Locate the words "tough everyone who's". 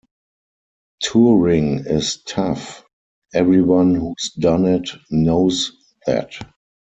2.23-4.31